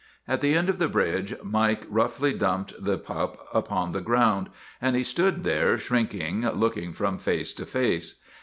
At 0.27 0.41
the 0.41 0.55
end 0.55 0.67
of 0.67 0.79
the 0.79 0.87
bridge 0.87 1.35
Mike 1.43 1.85
roughly 1.87 2.33
dumped 2.33 2.73
the 2.83 2.97
pup 2.97 3.47
upon 3.53 3.91
the 3.91 4.01
ground, 4.01 4.49
and 4.81 4.95
he 4.95 5.03
stood 5.03 5.43
there 5.43 5.77
shrink 5.77 6.09
ingly, 6.13 6.59
looking 6.59 6.91
from 6.91 7.19
face 7.19 7.53
to 7.53 7.67
face. 7.67 8.19